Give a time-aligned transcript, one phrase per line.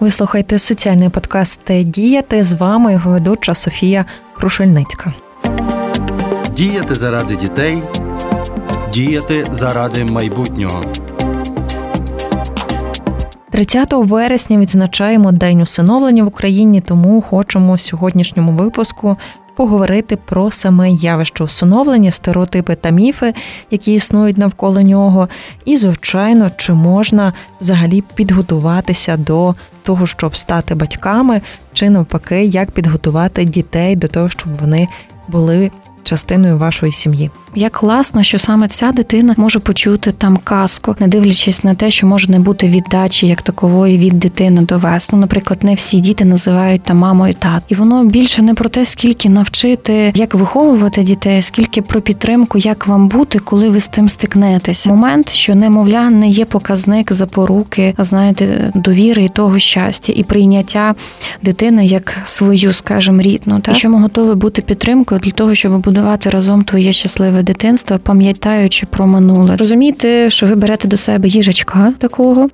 [0.00, 4.04] Ви слухаєте соціальний подкаст Діяти з вами його ведуча Софія
[4.36, 5.12] Крушельницька.
[6.56, 7.82] Діяти заради дітей,
[8.92, 10.84] діяти заради майбутнього.
[13.50, 19.16] 30 вересня відзначаємо День усиновлення в Україні, тому хочемо в сьогоднішньому випуску
[19.58, 23.34] поговорити про саме явище усиновлення, стереотипи та міфи,
[23.70, 25.28] які існують навколо нього,
[25.64, 31.40] і, звичайно, чи можна взагалі підготуватися до того, щоб стати батьками,
[31.72, 34.88] чи навпаки, як підготувати дітей до того, щоб вони
[35.28, 35.70] були
[36.08, 37.30] частиною вашої сім'ї.
[37.54, 42.06] Як класно, що саме ця дитина може почути там казку, не дивлячись на те, що
[42.06, 45.12] може не бути віддачі як такової від дитини до вас.
[45.12, 48.84] Ну, наприклад, не всі діти називають там мамою тат, і воно більше не про те,
[48.84, 54.08] скільки навчити, як виховувати дітей, скільки про підтримку, як вам бути, коли ви з тим
[54.08, 54.88] стикнетеся.
[54.88, 60.94] Момент, що немовля не є показник запоруки, знаєте, довіри і того щастя, і прийняття
[61.42, 66.30] дитини як свою, скажімо, рідну, та що ми готові бути підтримкою для того, щоб будувати
[66.30, 69.56] разом твоє щасливе дитинства, пам'ятаючи про минуле.
[69.56, 72.48] Розумієте, що ви берете до себе їжачка такого.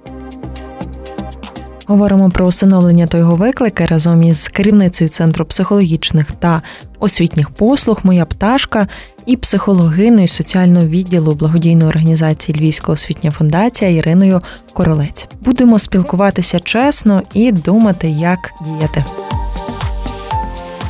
[1.87, 6.63] Говоримо про усиновлення та його виклики разом із керівницею центру психологічних та
[6.99, 8.89] освітніх послуг Моя пташка
[9.27, 14.41] і психологиною соціального відділу благодійної організації Львівська освітня фундація Іриною
[14.73, 15.29] Королець.
[15.41, 19.05] Будемо спілкуватися чесно і думати, як діяти.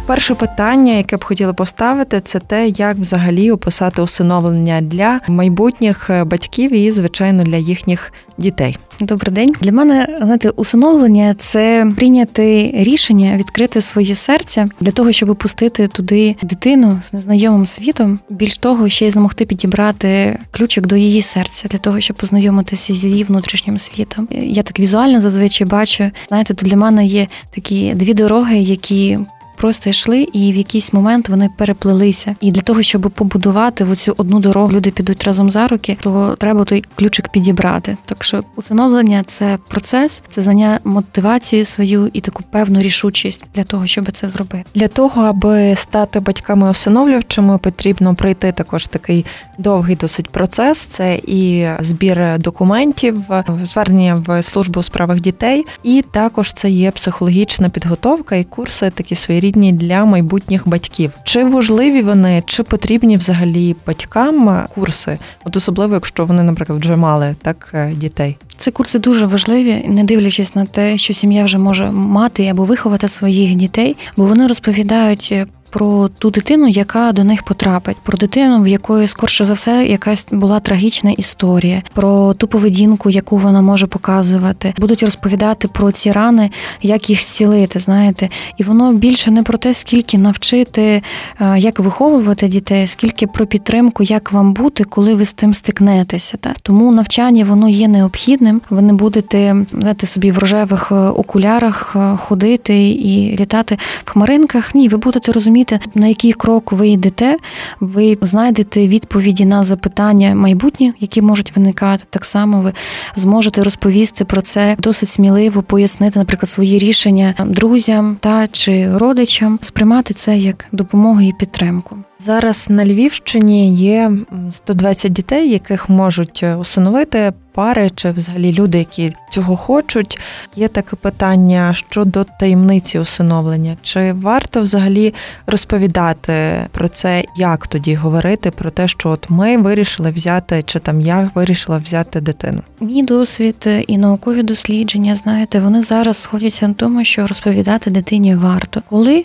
[0.07, 6.25] Перше питання, яке б хотіли поставити, це те, як взагалі описати усиновлення для майбутніх е,
[6.25, 8.77] батьків і, звичайно, для їхніх дітей.
[9.01, 15.37] Добрий день для мене знаєте, усиновлення це прийняти рішення відкрити своє серце для того, щоб
[15.37, 18.19] пустити туди дитину з незнайомим світом.
[18.31, 23.05] Більш того, ще й змогти підібрати ключик до її серця для того, щоб познайомитися з
[23.05, 24.29] її внутрішнім світом.
[24.31, 26.11] Я так візуально зазвичай бачу.
[26.29, 29.19] Знаєте, то для мене є такі дві дороги, які
[29.57, 32.37] просто йшли, і в якийсь момент вони переплелися.
[32.41, 36.37] І для того, щоб побудувати в цю одну дорогу, люди підуть разом за руки, то
[36.39, 37.97] треба той ключик підібрати.
[38.05, 43.87] Так що усиновлення це процес, це знання мотивацію свою і таку певну рішучість для того,
[43.87, 44.65] щоб це зробити.
[44.75, 49.25] Для того аби стати батьками усиновлювачами, потрібно пройти також такий
[49.59, 50.79] довгий досить процес.
[50.79, 53.23] Це і збір документів,
[53.63, 59.17] звернення в службу у справах дітей, і також це є психологічна підготовка і курси такі
[59.17, 61.13] свої необхідні для майбутніх батьків.
[61.25, 65.19] Чи важливі вони, чи потрібні взагалі батькам курси?
[65.45, 68.37] От особливо, якщо вони, наприклад, вже мали так е, дітей.
[68.59, 73.09] Ці курси дуже важливі, не дивлячись на те, що сім'я вже може мати або виховати
[73.09, 78.63] своїх дітей, бо вони розповідають е, про ту дитину, яка до них потрапить, про дитину,
[78.63, 83.87] в якої скорше за все якась була трагічна історія, про ту поведінку, яку вона може
[83.87, 86.51] показувати, будуть розповідати про ці рани,
[86.83, 91.03] як їх зцілити, знаєте, і воно більше не про те, скільки навчити,
[91.41, 96.37] е, як виховувати дітей, скільки про підтримку, як вам бути, коли ви з тим стикнетеся.
[96.37, 96.57] Так?
[96.63, 98.61] Тому навчання воно є необхідним.
[98.71, 104.75] Ви не будете знаєте, собі в рожевих е, окулярах е, ходити і літати в хмаринках.
[104.75, 107.37] Ні, ви будете розуміти розумієте, на який крок ви йдете,
[107.81, 112.05] ви знайдете відповіді на запитання майбутнє, які можуть виникати.
[112.11, 112.73] Так само ви
[113.17, 120.15] зможете розповісти про це досить сміливо, пояснити, наприклад, свої рішення друзям та чи родичам, сприймати
[120.15, 121.97] це як допомогу і підтримку.
[122.19, 124.13] Зараз на Львівщині є
[124.53, 130.19] 120 дітей, яких можуть е, усиновити пари чи взагалі люди, які цього хочуть.
[130.57, 133.77] Є таке питання щодо таємниці усиновлення.
[133.83, 135.15] Чи варто взагалі
[135.47, 141.01] розповідати про це, як тоді говорити про те, що от ми вирішили взяти, чи там
[141.01, 142.61] я вирішила взяти дитину?
[142.81, 148.83] Мій досвід і наукові дослідження, знаєте, вони зараз сходяться на тому, що розповідати дитині варто,
[148.89, 149.25] коли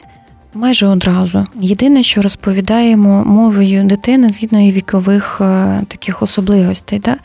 [0.53, 1.45] Майже одразу.
[1.61, 6.99] Єдине, що розповідаємо мовою дитини згідно її вікових е, таких особливостей.
[6.99, 7.17] Да?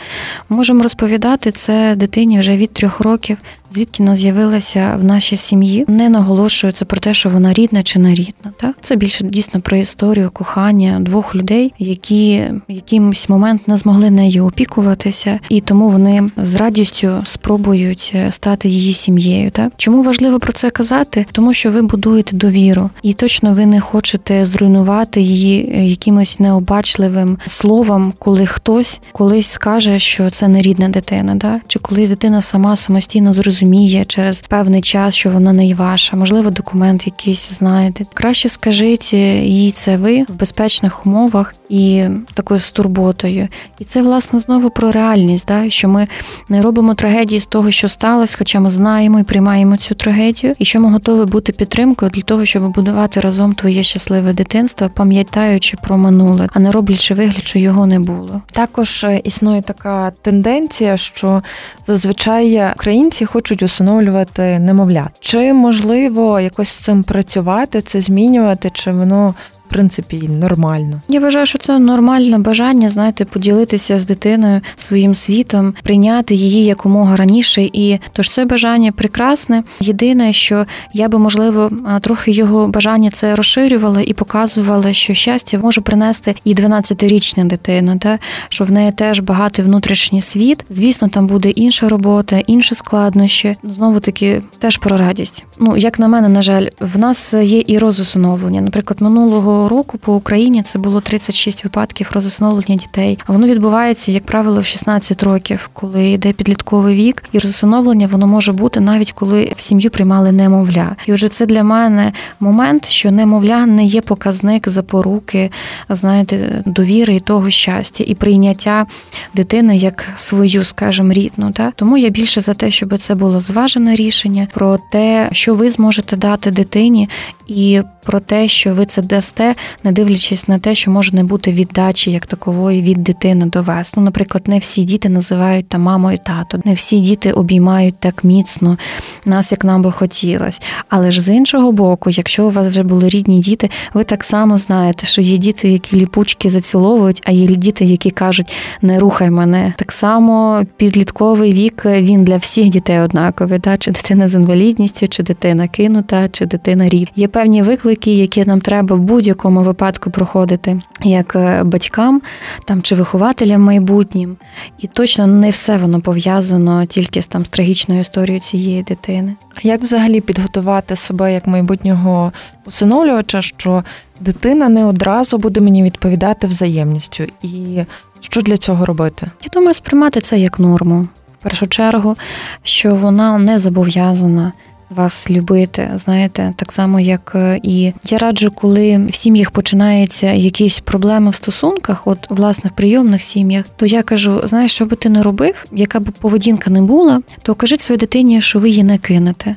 [0.48, 3.38] Можемо розповідати це дитині вже від трьох років,
[3.74, 5.84] звідки вона з'явилася в нашій сім'ї.
[5.88, 8.52] Не наголошується про те, що вона рідна чи не рідна.
[8.56, 8.76] Так?
[8.80, 14.46] Це більше дійсно про історію кохання двох людей, які в якийсь момент не змогли нею
[14.46, 19.50] опікуватися, і тому вони з радістю спробують е, стати її сім'єю.
[19.50, 19.72] Так?
[19.76, 21.26] Чому важливо про це казати?
[21.32, 27.38] Тому що ви будуєте довіру, і точно ви не хочете зруйнувати її е, якимось необачливим
[27.46, 31.60] словом, коли хтось колись скаже, що це не рідна дитина, да?
[31.66, 36.16] чи колись дитина сама самостійно зрозуміє зрозуміє через певний час, що вона не є ваша.
[36.16, 38.04] Можливо, документ якийсь знаєте.
[38.14, 43.48] Краще скажіть їй це ви в безпечних умовах і такою з турботою.
[43.78, 45.70] І це власне знову про реальність, да?
[45.70, 46.06] що ми
[46.48, 50.64] не робимо трагедії з того, що сталося, хоча ми знаємо і приймаємо цю трагедію, і
[50.64, 55.98] що ми готові бути підтримкою для того, щоб будувати разом твоє щасливе дитинство, пам'ятаючи про
[55.98, 58.42] минуле, а не роблячи вигляд, що його не було.
[58.50, 61.42] Також існує така тенденція, що
[61.86, 65.10] зазвичай українці хочуть усиновлювати немовлят.
[65.20, 69.34] Чи можливо якось з цим працювати, це змінювати, чи воно
[69.68, 71.00] принципі нормально.
[71.08, 77.16] Я вважаю, що це нормальне бажання, знаєте, поділитися з дитиною своїм світом, прийняти її якомога
[77.16, 77.62] раніше.
[77.72, 79.62] І тож це бажання прекрасне.
[79.80, 81.70] Єдине, що я би можливо
[82.00, 88.18] трохи його бажання це розширювала і показувала, що щастя може принести і 12-річна дитина, та
[88.48, 90.64] що в неї теж багатий внутрішній світ.
[90.70, 93.56] Звісно, там буде інша робота, інші складнощі.
[93.62, 95.44] Знову таки теж про радість.
[95.58, 98.60] Ну як на мене, на жаль, в нас є і розусиновлення.
[98.60, 103.18] Наприклад, минулого року по Україні це було 36 випадків розосновлення дітей.
[103.26, 108.52] Воно відбувається, як правило, в 16 років, коли йде підлітковий вік, і розосновлення воно може
[108.52, 110.96] бути навіть коли в сім'ю приймали немовля.
[111.06, 115.50] І отже, це для мене момент, що немовля не є показник запоруки,
[115.88, 118.86] знаєте, довіри і того щастя і прийняття
[119.34, 121.52] дитини як свою, скажімо, рідну.
[121.52, 125.70] Та тому я більше за те, щоб це було зважене рішення про те, що ви
[125.70, 127.08] зможете дати дитині,
[127.46, 129.54] і про те, що ви це дасте,
[129.84, 133.96] не дивлячись на те, що може не бути віддачі як такової від дитини до вас.
[133.96, 138.24] Ну, наприклад, не всі діти називають та мамо і тато, не всі діти обіймають так
[138.24, 138.78] міцно
[139.26, 140.60] нас, як нам би хотілося.
[140.88, 144.58] Але ж з іншого боку, якщо у вас вже були рідні діти, ви так само
[144.58, 148.52] знаєте, що є діти, які ліпучки заціловують, а є діти, які кажуть,
[148.82, 149.74] не рухай мене.
[149.76, 153.58] Так само підлітковий вік він для всіх дітей однаковий.
[153.58, 153.76] Да?
[153.76, 157.08] Чи дитина з інвалідністю, чи дитина кинута, чи дитина рід.
[157.16, 162.22] Є певні виклики, які нам треба в будь-якому випадку проходити, як е, батькам
[162.66, 164.36] там чи вихователям майбутнім.
[164.78, 169.34] І точно не все воно пов'язано тільки з там з трагічною історією цієї дитини.
[169.62, 172.32] Як взагалі підготувати себе як майбутнього
[172.66, 173.84] усиновлювача, що
[174.20, 177.80] дитина не одразу буде мені відповідати взаємністю, і
[178.20, 179.30] що для цього робити?
[179.42, 181.08] Я думаю, сприймати це як норму.
[181.40, 182.16] В першу чергу,
[182.62, 184.52] що вона не зобов'язана
[184.90, 185.90] вас любити.
[185.94, 191.34] Знаєте, так само, як е, і я раджу, коли в сім'ях починаються якісь проблеми в
[191.34, 195.64] стосунках, от власне в прийомних сім'ях, то я кажу: знаєш, що би ти не робив,
[195.72, 199.56] яка б поведінка не була, то кажіть своїй дитині, що ви її не кинете.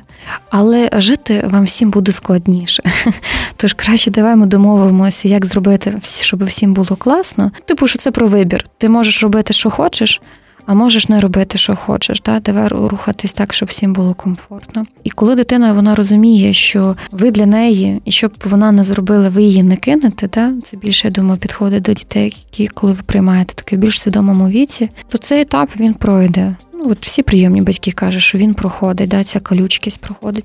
[0.50, 2.82] Але жити вам всім буде складніше.
[3.56, 7.50] Тож краще давай ми домовимося, як зробити, щоб всім було класно.
[7.64, 8.66] Типу, що це про вибір.
[8.78, 10.20] Ти можеш робити, що хочеш
[10.68, 12.40] а можеш не робити, що хочеш, да?
[12.40, 14.86] давай рухатись так, щоб всім було комфортно.
[15.04, 19.42] І коли дитина вона розуміє, що ви для неї, і щоб вона не зробила, ви
[19.42, 20.52] її не кинете, да?
[20.64, 24.90] це більше я думаю, підходить до дітей, які коли ви приймаєте таке більш свідомому віці,
[25.08, 26.56] то цей етап він пройде.
[26.74, 30.44] Ну, от всі прийомні батьки кажуть, що він проходить, да, ця колючкість проходить.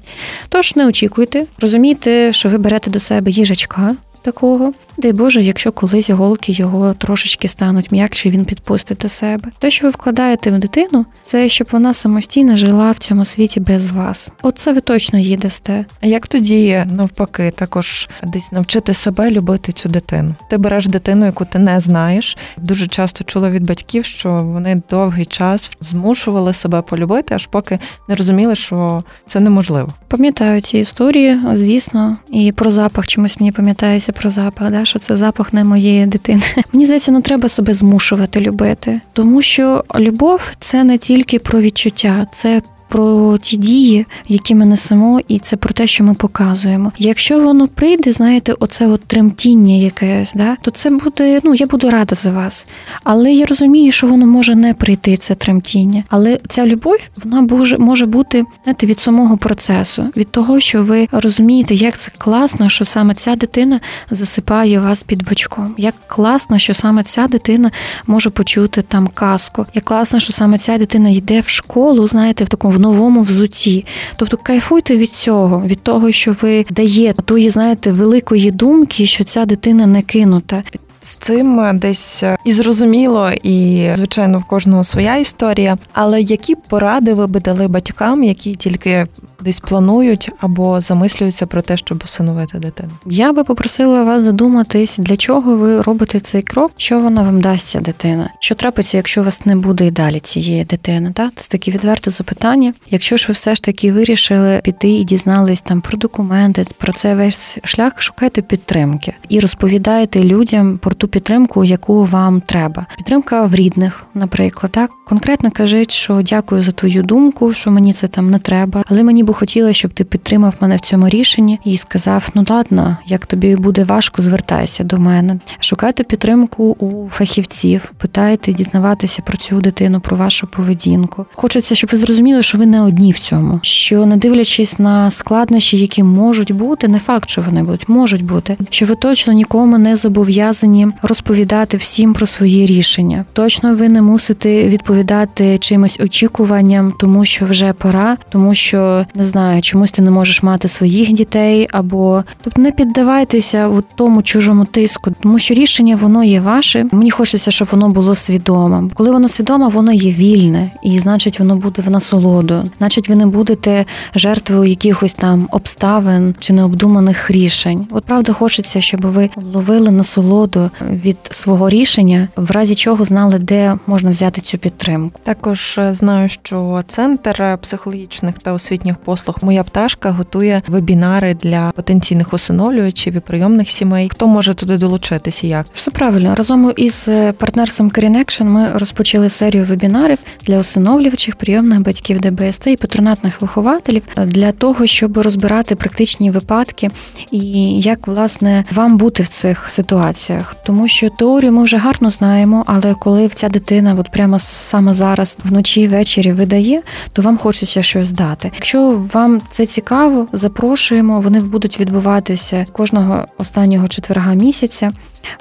[0.49, 4.73] Тож не очікуйте, розумійте, що ви берете до себе їжачка такого.
[5.03, 9.49] Дай Боже, якщо колись голки його трошечки стануть м'якші, він підпустить до себе.
[9.59, 13.89] Те, що ви вкладаєте в дитину, це щоб вона самостійно жила в цьому світі без
[13.89, 14.31] вас.
[14.41, 15.85] Оце ви точно їй дасте.
[16.01, 20.35] А як тоді навпаки, також десь навчити себе любити цю дитину?
[20.49, 22.37] Ти береш дитину, яку ти не знаєш.
[22.57, 28.15] Дуже часто чула від батьків, що вони довгий час змушували себе полюбити, аж поки не
[28.15, 29.89] розуміли, що це неможливо.
[30.07, 34.71] Пам'ятаю ці історії, звісно, і про запах чомусь мені пам'ятається про запах.
[34.71, 34.85] Да?
[34.93, 36.41] Що це запах не моєї дитини.
[36.73, 42.27] Мені здається, не треба себе змушувати любити, тому що любов це не тільки про відчуття,
[42.31, 42.61] це
[42.93, 46.91] про ті дії, які ми несемо, і це про те, що ми показуємо.
[46.97, 51.39] Якщо воно прийде, знаєте, оце от тремтіння якесь, да, то це буде.
[51.43, 52.67] Ну я буду рада за вас.
[53.03, 56.03] Але я розумію, що воно може не прийти, це тремтіння.
[56.09, 57.47] Але ця любов вона
[57.79, 62.85] може бути знаєте, від самого процесу, від того, що ви розумієте, як це класно, що
[62.85, 63.79] саме ця дитина
[64.11, 65.73] засипає вас під бочком.
[65.77, 67.71] Як класно, що саме ця дитина
[68.07, 69.65] може почути там казку.
[69.73, 73.85] Як класно, що саме ця дитина йде в школу, знаєте, в такому новому взуті.
[74.15, 79.45] Тобто кайфуйте від цього, від того, що ви даєте тої, знаєте, великої думки, що ця
[79.45, 80.63] дитина не кинута.
[81.01, 85.77] З цим десь і зрозуміло, і звичайно в кожного своя історія.
[85.93, 89.07] Але які поради ви би дали батькам, які тільки
[89.43, 92.91] десь планують або замислюються про те, щоб усиновити дитину?
[93.05, 97.67] Я би попросила вас задуматись, для чого ви робите цей крок, що вона вам дасть
[97.67, 101.11] ця дитина, що трапиться, якщо у вас не буде і далі цієї дитини.
[101.15, 101.31] Так?
[101.35, 102.73] Це таке відверте запитання.
[102.89, 107.15] Якщо ж ви все ж таки вирішили піти і дізнались там про документи, про це
[107.15, 112.85] весь шлях, шукайте підтримки і розповідайте людям про ту підтримку, яку вам треба.
[112.97, 118.07] Підтримка в рідних, наприклад, так конкретно кажіть, що дякую за твою думку, що мені це
[118.07, 121.77] там не треба, але мені би хотілося, щоб ти підтримав мене в цьому рішенні і
[121.77, 125.39] сказав: ну ладно, як тобі буде важко, звертайся до мене.
[125.59, 131.25] Шукайте підтримку у фахівців, питайте дізнаватися про цю дитину, про вашу поведінку.
[131.33, 135.77] Хочеться, щоб ви зрозуміли, що ви не одні в цьому, що не дивлячись на складнощі,
[135.77, 139.95] які можуть бути, не факт, що вони будуть, можуть бути, що ви точно нікому не
[139.95, 143.25] зобов'язані розповідати всім про свої рішення.
[143.33, 149.61] Точно ви не мусите відповідати чимось очікуванням, тому що вже пора, тому що не знаю,
[149.61, 155.11] чомусь ти не можеш мати своїх дітей, або тобто не піддавайтеся в тому чужому тиску,
[155.21, 156.85] тому що рішення воно є ваше.
[156.91, 158.89] Мені хочеться, щоб воно було свідоме.
[158.93, 162.63] Коли воно свідоме, воно є вільне, і значить, воно буде в насолоду.
[162.77, 167.87] Значить, ви не будете жертвою якихось там обставин чи необдуманих рішень.
[167.91, 173.77] От правда, хочеться, щоб ви ловили насолоду від свого рішення, в разі чого знали, де
[173.87, 175.19] можна взяти цю підтримку.
[175.23, 182.33] Також е, знаю, що центр психологічних та освітніх послуг Моя пташка готує вебінари для потенційних
[182.33, 184.09] усиновлювачів і прийомних сімей.
[184.09, 185.47] Хто може туди долучитися?
[185.47, 191.81] Як все правильно разом із е, партнерством Action ми розпочали серію вебінарів для усиновлювачих, прийомних
[191.81, 196.89] батьків ДБСТ і патронатних вихователів для того, щоб розбирати практичні випадки
[197.31, 197.39] і
[197.79, 202.93] як власне вам бути в цих ситуаціях, тому що теорію ми вже гарно знаємо, але
[202.93, 206.81] коли ця дитина, от прямо саме зараз, вночі ввечері видає,
[207.13, 208.51] то вам хочеться щось дати.
[208.55, 211.21] Якщо вам це цікаво, запрошуємо.
[211.21, 214.91] Вони будуть відбуватися кожного останнього четверга місяця.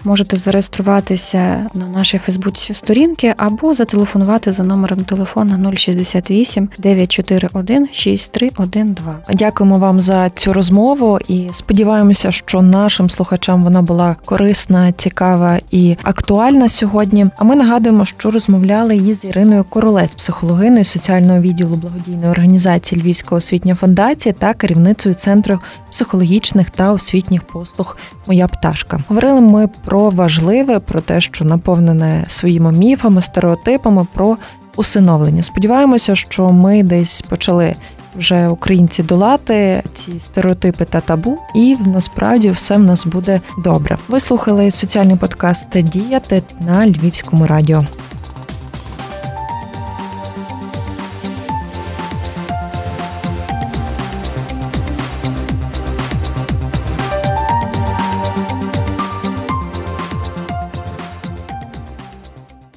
[0.04, 9.36] Можете зареєструватися на нашій Фейсбуці сторінки або зателефонувати за номером телефона 068 941 6312.
[9.36, 15.96] Дякуємо вам за цю розмову і сподіваємося, що нашим слухачам вона була корисна, цікава і
[16.02, 17.26] актуальна сьогодні.
[17.36, 23.74] А ми нагадуємо, що розмовляли із Іриною Королець, психологиною соціального відділу благодійної організації Львівська освітня
[23.74, 25.58] фундація та керівницею центру
[25.90, 27.96] психологічних та освітніх послуг
[28.26, 29.00] Моя пташка.
[29.08, 34.36] Говорили ми про важливе, про те, що наповнене своїми міфами, стереотипами про
[34.76, 35.42] усиновлення.
[35.42, 37.74] Сподіваємося, що ми десь почали
[38.16, 43.98] вже українці долати ці стереотипи та табу, і насправді все в нас буде добре.
[44.08, 47.84] Ви слухали соціальний подкаст Діяти на Львівському радіо.